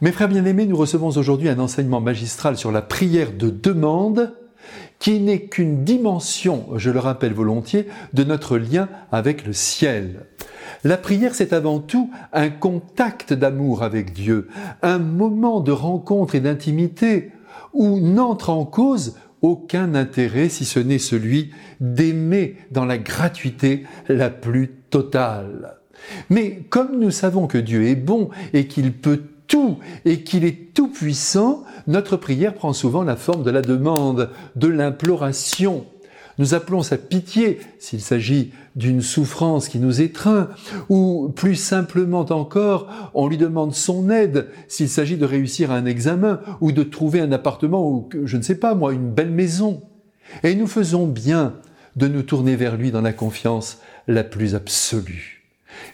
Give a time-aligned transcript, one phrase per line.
[0.00, 4.32] Mes frères bien-aimés, nous recevons aujourd'hui un enseignement magistral sur la prière de demande
[5.00, 10.26] qui n'est qu'une dimension, je le rappelle volontiers, de notre lien avec le ciel.
[10.84, 14.46] La prière, c'est avant tout un contact d'amour avec Dieu,
[14.82, 17.32] un moment de rencontre et d'intimité
[17.72, 24.30] où n'entre en cause aucun intérêt si ce n'est celui d'aimer dans la gratuité la
[24.30, 25.74] plus totale.
[26.30, 30.74] Mais comme nous savons que Dieu est bon et qu'il peut tout et qu'il est
[30.74, 35.86] tout puissant, notre prière prend souvent la forme de la demande, de l'imploration.
[36.38, 40.48] Nous appelons sa pitié s'il s'agit d'une souffrance qui nous étreint,
[40.88, 46.40] ou plus simplement encore, on lui demande son aide s'il s'agit de réussir un examen
[46.60, 49.82] ou de trouver un appartement ou, je ne sais pas moi, une belle maison.
[50.44, 51.54] Et nous faisons bien
[51.96, 55.37] de nous tourner vers lui dans la confiance la plus absolue.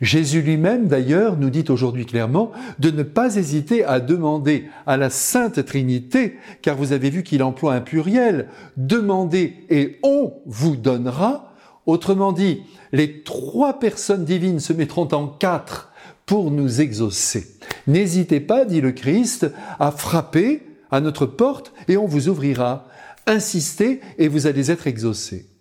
[0.00, 5.10] Jésus lui-même, d'ailleurs, nous dit aujourd'hui clairement de ne pas hésiter à demander à la
[5.10, 11.54] Sainte Trinité, car vous avez vu qu'il emploie un pluriel, demandez et on vous donnera.
[11.86, 15.92] Autrement dit, les trois personnes divines se mettront en quatre
[16.26, 17.46] pour nous exaucer.
[17.86, 19.46] N'hésitez pas, dit le Christ,
[19.78, 22.86] à frapper à notre porte et on vous ouvrira.
[23.26, 25.51] Insistez et vous allez être exaucés.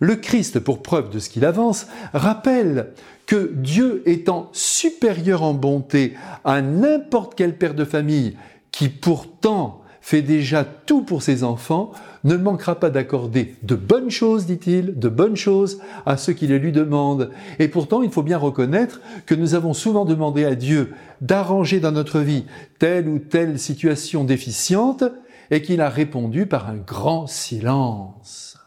[0.00, 2.88] Le Christ, pour preuve de ce qu'il avance, rappelle
[3.26, 8.36] que Dieu étant supérieur en bonté à n'importe quel père de famille
[8.72, 11.92] qui pourtant fait déjà tout pour ses enfants,
[12.24, 16.58] ne manquera pas d'accorder de bonnes choses, dit-il, de bonnes choses à ceux qui les
[16.58, 17.30] lui demandent.
[17.58, 21.92] Et pourtant, il faut bien reconnaître que nous avons souvent demandé à Dieu d'arranger dans
[21.92, 22.44] notre vie
[22.78, 25.04] telle ou telle situation déficiente
[25.50, 28.58] et qu'il a répondu par un grand silence.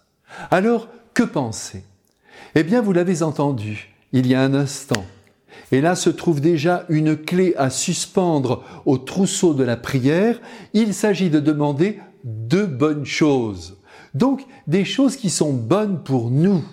[0.52, 0.88] Alors,
[1.26, 1.84] que penser
[2.56, 5.06] Eh bien, vous l'avez entendu il y a un instant.
[5.72, 10.40] Et là se trouve déjà une clé à suspendre au trousseau de la prière.
[10.74, 13.78] Il s'agit de demander deux bonnes choses.
[14.14, 16.64] Donc des choses qui sont bonnes pour nous.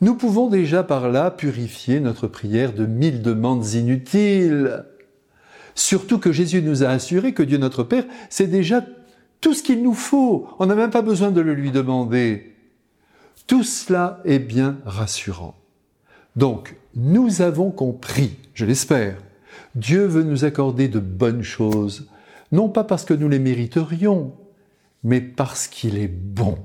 [0.00, 4.84] Nous pouvons déjà par là purifier notre prière de mille demandes inutiles.
[5.76, 8.84] Surtout que Jésus nous a assuré que Dieu notre Père, c'est déjà
[9.40, 10.48] tout ce qu'il nous faut.
[10.58, 12.55] On n'a même pas besoin de le lui demander.
[13.46, 15.54] Tout cela est bien rassurant.
[16.34, 19.16] Donc, nous avons compris, je l'espère,
[19.74, 22.08] Dieu veut nous accorder de bonnes choses,
[22.52, 24.32] non pas parce que nous les mériterions,
[25.04, 26.58] mais parce qu'il est bon.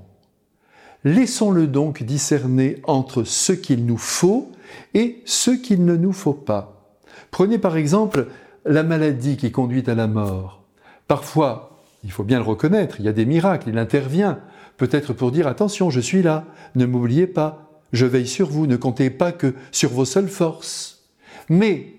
[1.04, 4.52] Laissons-le donc discerner entre ce qu'il nous faut
[4.94, 6.96] et ce qu'il ne nous faut pas.
[7.32, 8.28] Prenez par exemple
[8.66, 10.64] la maladie qui conduit à la mort.
[11.08, 14.40] Parfois, il faut bien le reconnaître, il y a des miracles, il intervient,
[14.81, 16.44] peut-être pour dire attention, je suis là,
[16.74, 21.03] ne m'oubliez pas, je veille sur vous, ne comptez pas que sur vos seules forces.
[21.50, 21.97] Mais,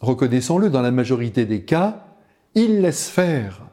[0.00, 2.06] reconnaissons-le, dans la majorité des cas,
[2.54, 3.66] il laisse faire.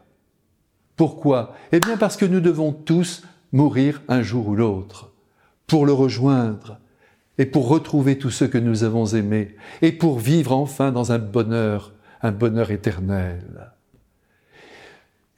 [0.98, 1.56] Pourquoi?
[1.72, 5.14] Eh bien parce que nous devons tous mourir un jour ou l'autre,
[5.66, 6.80] pour le rejoindre,
[7.38, 11.20] et pour retrouver tous ceux que nous avons aimés, et pour vivre enfin dans un
[11.20, 13.72] bonheur, un bonheur éternel.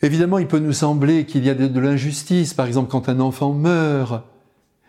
[0.03, 3.53] Évidemment, il peut nous sembler qu'il y a de, l'injustice, par exemple quand un enfant
[3.53, 4.23] meurt,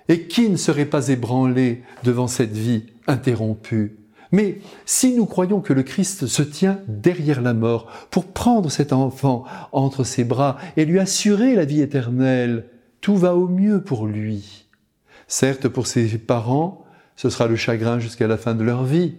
[0.08, 3.96] et qui ne serait pas ébranlé devant cette vie interrompue
[4.32, 8.92] Mais si nous croyons que le Christ se tient derrière la mort pour prendre cet
[8.92, 12.66] enfant entre ses bras et lui assurer la vie éternelle,
[13.00, 14.66] tout va au mieux pour lui.
[15.28, 16.84] Certes, pour ses parents,
[17.16, 19.14] ce sera le chagrin jusqu'à la fin de leur vie.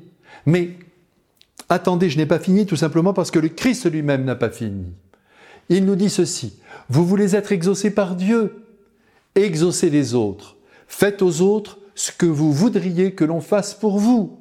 [0.45, 0.71] Mais
[1.69, 4.85] attendez, je n'ai pas fini tout simplement parce que le Christ lui-même n'a pas fini.
[5.69, 6.59] Il nous dit ceci,
[6.89, 8.63] vous voulez être exaucés par Dieu,
[9.35, 10.57] exaucez les autres.
[10.87, 14.39] Faites aux autres ce que vous voudriez que l'on fasse pour vous.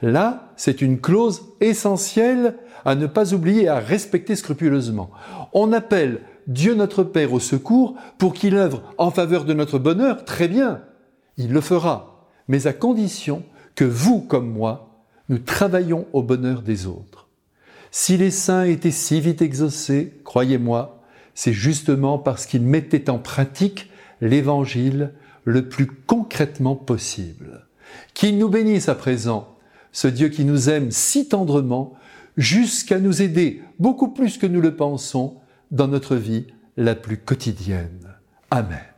[0.00, 5.10] Là, c'est une clause essentielle à ne pas oublier et à respecter scrupuleusement.
[5.52, 10.24] On appelle Dieu notre Père au secours pour qu'il œuvre en faveur de notre bonheur,
[10.24, 10.82] très bien,
[11.36, 13.42] il le fera, mais à condition
[13.74, 14.88] que vous comme moi,
[15.28, 17.21] nous travaillons au bonheur des autres.
[17.94, 21.02] Si les saints étaient si vite exaucés, croyez-moi,
[21.34, 23.90] c'est justement parce qu'ils mettaient en pratique
[24.22, 25.12] l'évangile
[25.44, 27.66] le plus concrètement possible.
[28.14, 29.58] Qu'il nous bénisse à présent,
[29.92, 31.92] ce Dieu qui nous aime si tendrement,
[32.38, 35.36] jusqu'à nous aider beaucoup plus que nous le pensons
[35.70, 36.46] dans notre vie
[36.78, 38.14] la plus quotidienne.
[38.50, 38.91] Amen.